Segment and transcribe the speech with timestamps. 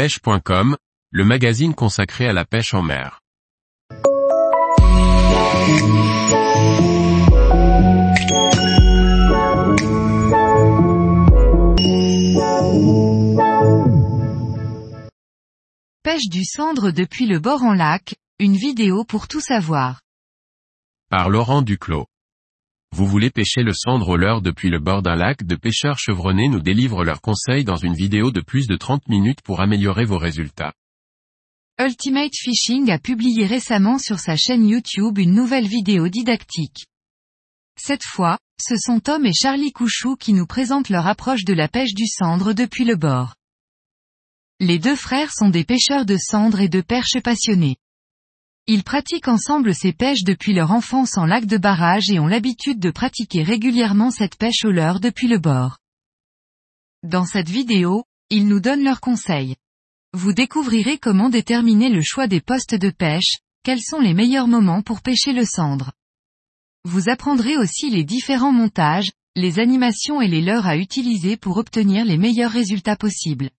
[0.00, 0.78] pêche.com,
[1.10, 3.20] le magazine consacré à la pêche en mer.
[16.02, 20.00] Pêche du cendre depuis le bord en lac, une vidéo pour tout savoir.
[21.10, 22.06] Par Laurent Duclos.
[22.92, 26.48] Vous voulez pêcher le cendre au leurre depuis le bord d'un lac De pêcheurs chevronnés
[26.48, 30.18] nous délivrent leurs conseils dans une vidéo de plus de 30 minutes pour améliorer vos
[30.18, 30.74] résultats.
[31.80, 36.86] Ultimate Fishing a publié récemment sur sa chaîne YouTube une nouvelle vidéo didactique.
[37.78, 41.68] Cette fois, ce sont Tom et Charlie Couchou qui nous présentent leur approche de la
[41.68, 43.34] pêche du cendre depuis le bord.
[44.58, 47.76] Les deux frères sont des pêcheurs de cendre et de perches passionnés.
[48.72, 52.78] Ils pratiquent ensemble ces pêches depuis leur enfance en lac de barrage et ont l'habitude
[52.78, 55.78] de pratiquer régulièrement cette pêche au leurre depuis le bord.
[57.02, 59.56] Dans cette vidéo, ils nous donnent leurs conseils.
[60.12, 64.82] Vous découvrirez comment déterminer le choix des postes de pêche, quels sont les meilleurs moments
[64.82, 65.90] pour pêcher le cendre.
[66.84, 72.04] Vous apprendrez aussi les différents montages, les animations et les leurres à utiliser pour obtenir
[72.04, 73.50] les meilleurs résultats possibles.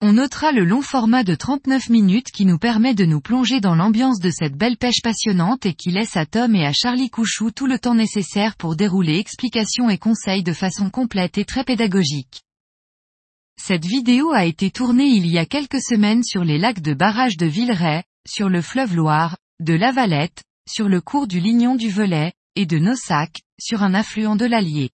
[0.00, 3.74] On notera le long format de 39 minutes qui nous permet de nous plonger dans
[3.74, 7.50] l'ambiance de cette belle pêche passionnante et qui laisse à Tom et à Charlie Couchou
[7.50, 12.44] tout le temps nécessaire pour dérouler explications et conseils de façon complète et très pédagogique.
[13.60, 17.36] Cette vidéo a été tournée il y a quelques semaines sur les lacs de barrage
[17.36, 21.90] de Villeray, sur le fleuve Loire, de La Valette, sur le cours du Lignon du
[21.90, 24.90] Velay, et de Nossac, sur un affluent de l'Allier.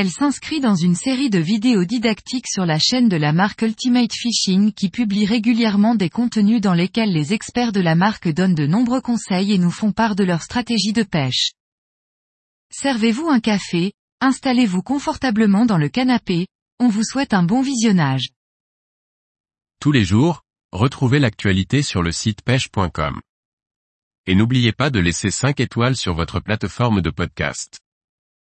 [0.00, 4.12] Elle s'inscrit dans une série de vidéos didactiques sur la chaîne de la marque Ultimate
[4.12, 8.68] Fishing qui publie régulièrement des contenus dans lesquels les experts de la marque donnent de
[8.68, 11.50] nombreux conseils et nous font part de leur stratégie de pêche.
[12.70, 16.46] Servez-vous un café, installez-vous confortablement dans le canapé,
[16.78, 18.28] on vous souhaite un bon visionnage.
[19.80, 23.20] Tous les jours, retrouvez l'actualité sur le site pêche.com.
[24.26, 27.80] Et n'oubliez pas de laisser 5 étoiles sur votre plateforme de podcast.